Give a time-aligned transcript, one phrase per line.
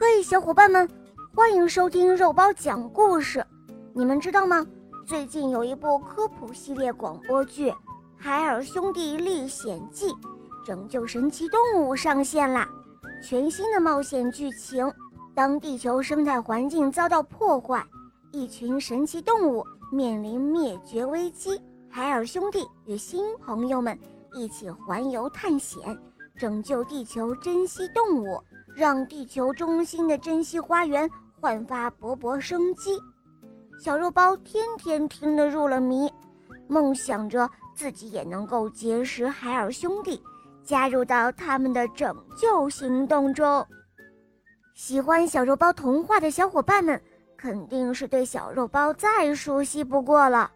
[0.00, 0.88] 嘿，小伙伴们，
[1.34, 3.44] 欢迎收听肉包讲故事。
[3.92, 4.64] 你们知道吗？
[5.04, 7.68] 最近有一部科普系列广播剧
[8.16, 10.14] 《海尔兄弟历险记：
[10.64, 12.68] 拯救神奇动物》上线啦！
[13.20, 14.88] 全新的冒险剧情，
[15.34, 17.84] 当地球生态环境遭到破坏，
[18.30, 21.60] 一群神奇动物面临灭绝危机，
[21.90, 23.98] 海尔兄弟与新朋友们
[24.32, 25.98] 一起环游探险，
[26.36, 28.40] 拯救地球珍稀动物。
[28.78, 31.10] 让地球中心的珍稀花园
[31.40, 32.96] 焕发勃勃生机，
[33.76, 36.08] 小肉包天天听得入了迷，
[36.68, 40.22] 梦想着自己也能够结识海尔兄弟，
[40.62, 43.66] 加入到他们的拯救行动中。
[44.74, 47.02] 喜欢小肉包童话的小伙伴们，
[47.36, 50.48] 肯定是对小肉包再熟悉不过了。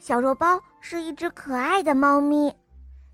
[0.00, 2.52] 小肉包是一只可爱的猫咪，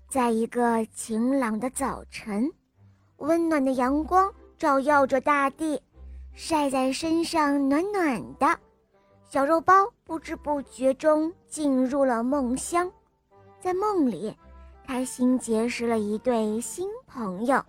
[0.09, 2.51] 在一个晴朗的早晨。
[3.21, 5.79] 温暖的阳光照耀着大地，
[6.33, 8.59] 晒在身上暖暖的。
[9.29, 12.91] 小肉包不知不觉中进入了梦乡，
[13.59, 14.35] 在梦里，
[14.87, 17.63] 开心结识了一对新朋友，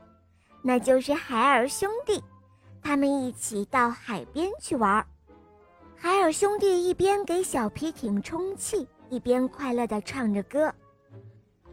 [0.62, 2.22] 那就是海尔兄弟。
[2.82, 5.06] 他们一起到海边去玩。
[5.94, 10.72] 海尔兄弟一边给小皮艇充气，一边快乐地唱着歌。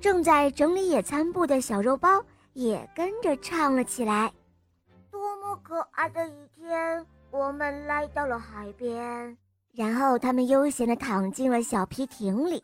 [0.01, 2.21] 正在整理野餐布的小肉包。
[2.59, 4.29] 也跟着唱了起来。
[5.09, 9.37] 多么可爱的一天，我们来到了海边，
[9.71, 12.61] 然后他们悠闲地躺进了小皮艇里，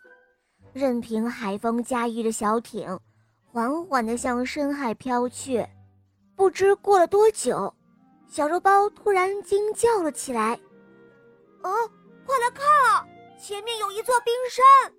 [0.74, 3.00] 任凭海风驾驭着小艇，
[3.46, 5.66] 缓缓地向深海飘去。
[6.36, 7.74] 不知过了多久，
[8.28, 10.60] 小肉包突然惊叫了起来
[11.64, 11.72] ：“哦，
[12.26, 13.08] 快来看啊，
[13.40, 14.94] 前面有一座冰山！”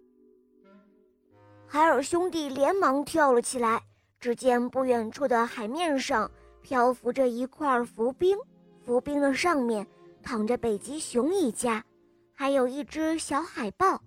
[1.68, 3.82] 海尔兄弟连忙跳了起来。
[4.18, 6.30] 只见不远处的海面上
[6.62, 8.36] 漂浮着一块浮冰，
[8.84, 9.86] 浮冰的上面
[10.22, 11.84] 躺着北极熊一家，
[12.32, 14.00] 还有一只小海豹，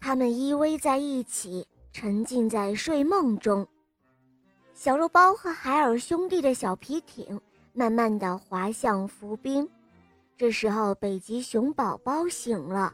[0.00, 3.66] 它们依偎在一起，沉浸在睡梦中。
[4.74, 7.40] 小肉包和海尔兄弟的小皮艇
[7.72, 9.68] 慢慢地滑向浮冰，
[10.36, 12.92] 这时候北极熊宝宝醒了，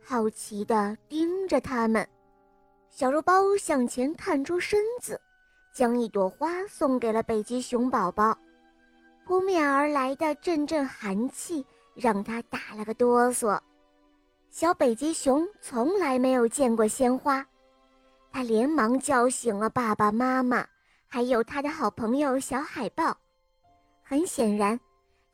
[0.00, 2.06] 好奇地盯着他们。
[2.90, 5.18] 小肉包向前探出身子。
[5.72, 8.36] 将一朵花送给了北极熊宝宝，
[9.24, 13.58] 扑面而来的阵阵寒气让他打了个哆嗦。
[14.50, 17.46] 小北极熊从来没有见过鲜花，
[18.30, 20.66] 他连忙叫醒了爸爸妈妈，
[21.06, 23.16] 还有他的好朋友小海豹。
[24.02, 24.78] 很显然，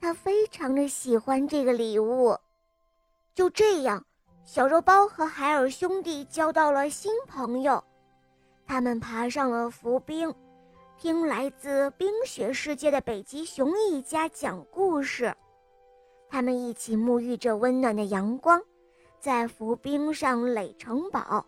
[0.01, 2.39] 他非常的喜欢这个礼物。
[3.35, 4.05] 就这样，
[4.45, 7.83] 小肉包和海尔兄弟交到了新朋友。
[8.69, 10.33] 他们爬上了浮冰，
[10.99, 15.35] 听来自冰雪世界的北极熊一家讲故事。
[16.29, 18.63] 他们一起沐浴着温暖的阳光，
[19.19, 21.45] 在浮冰上垒城堡，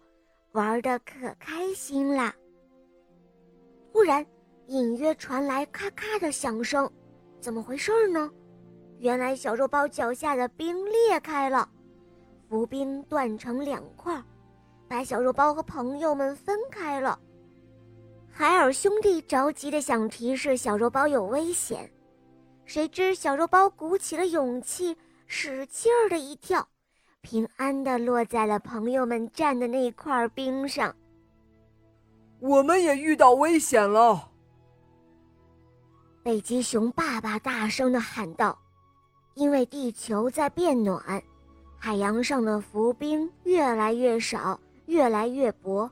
[0.53, 2.35] 玩得可开心啦。
[3.93, 4.25] 突然，
[4.69, 6.91] 隐约传来咔咔的响声，
[7.39, 8.31] 怎么回事呢？
[8.99, 11.69] 原来小肉包脚下的冰裂开了，
[12.49, 14.23] 浮冰断成两块。
[14.91, 17.17] 把小肉包和朋友们分开了。
[18.28, 21.89] 海尔兄弟着急的想提示小肉包有危险，
[22.65, 24.97] 谁知小肉包鼓起了勇气，
[25.28, 26.67] 使劲儿的一跳，
[27.21, 30.93] 平安的落在了朋友们站的那块冰上。
[32.41, 34.28] 我们也遇到危险了！
[36.25, 38.59] 北极熊爸爸大声的喊道
[39.34, 41.22] ：“因为地球在变暖，
[41.78, 44.59] 海洋上的浮冰越来越少。”
[44.91, 45.89] 越来越薄，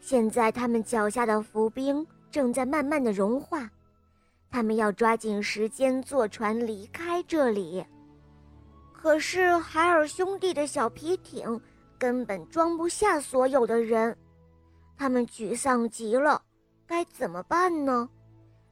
[0.00, 3.68] 现在他们脚下的浮冰正在慢慢的融化，
[4.50, 7.84] 他们要抓紧时间坐船离开这里。
[8.94, 11.60] 可是海尔兄弟的小皮艇
[11.98, 14.16] 根本装不下所有的人，
[14.96, 16.40] 他们沮丧极了，
[16.86, 18.08] 该怎么办呢？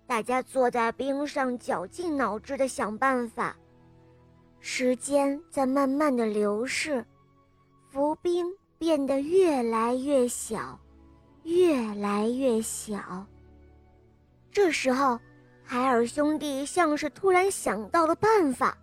[0.07, 3.55] 大家坐在冰上，绞尽脑汁的想办法。
[4.61, 7.05] 时间在慢慢的流逝，
[7.91, 8.47] 浮冰。
[8.79, 10.79] 变得越来越小，
[11.43, 13.27] 越来越小。
[14.53, 15.19] 这时候，
[15.65, 18.79] 海尔兄弟像是突然想到了办法，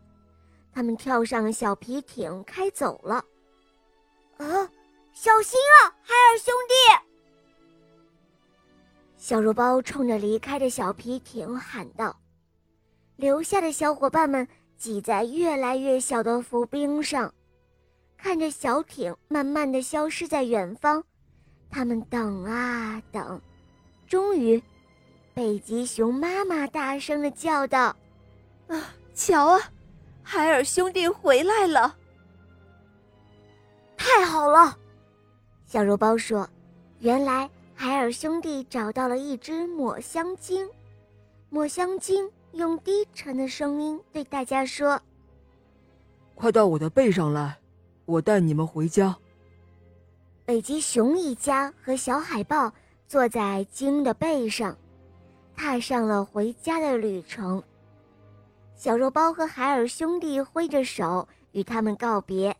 [0.73, 3.23] 他们跳上小皮艇开走了。
[4.37, 4.69] 啊，
[5.13, 6.73] 小心啊，海尔兄弟！
[9.17, 12.15] 小肉包冲着离开的小皮艇喊道。
[13.15, 14.45] 留下的小伙伴们
[14.77, 17.33] 挤在越来越小的浮冰上。
[18.17, 21.03] 看着小艇慢慢的消失在远方，
[21.69, 23.41] 他们等啊等，
[24.07, 24.61] 终于，
[25.33, 27.95] 北极熊妈妈大声的叫道
[28.67, 29.59] ：“啊，瞧啊，
[30.23, 31.95] 海尔兄弟回来了！
[33.97, 34.77] 太好了，
[35.65, 36.49] 小肉包说
[36.99, 40.67] ：“原来海尔兄弟找到了一只抹香鲸。”
[41.49, 44.99] 抹香鲸用低沉的声音对大家说
[46.35, 47.57] ：“快到我的背上来，
[48.05, 49.17] 我带你们回家。”
[50.45, 52.71] 北极熊一家和小海豹
[53.07, 54.77] 坐在鲸的背上，
[55.55, 57.63] 踏上了回家的旅程。
[58.75, 62.55] 小肉包和海尔兄弟挥着手与他们告别。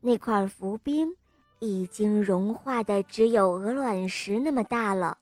[0.00, 1.14] 那块浮冰
[1.60, 5.16] 已经融化的只有鹅卵石那么大了。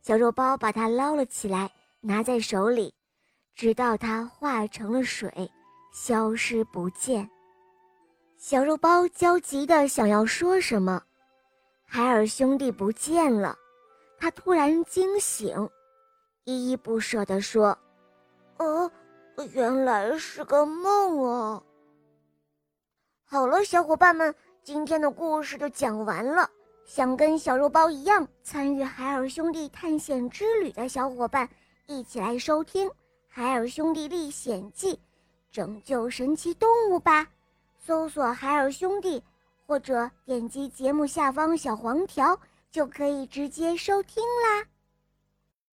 [0.00, 1.70] 小肉包把它捞了起来，
[2.00, 2.94] 拿在手里，
[3.54, 5.50] 直到它化成了水，
[5.92, 7.28] 消失不见。
[8.40, 11.02] 小肉包焦急的想要说什么。
[11.84, 13.58] 海尔兄弟不见了，
[14.16, 15.68] 他突然惊醒，
[16.44, 17.76] 依依不舍地说
[18.58, 18.88] ：“哦，
[19.52, 21.60] 原来是个梦啊！”
[23.26, 24.32] 好了，小伙伴们，
[24.62, 26.48] 今天的故事就讲完了。
[26.84, 31.46] 想跟小肉包一样参与海尔兄弟探险之旅的小伙伴，
[31.86, 32.88] 一起来收听
[33.26, 34.94] 《海尔兄弟历险记》，
[35.50, 37.26] 拯救神奇动物吧！
[37.78, 39.22] 搜索“海尔兄弟”。
[39.68, 42.40] 或者点击节目下方小黄条，
[42.70, 44.64] 就可以直接收听啦。